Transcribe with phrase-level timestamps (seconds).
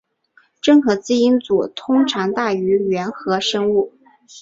[0.59, 3.93] 真核基因组通常大于原核生物。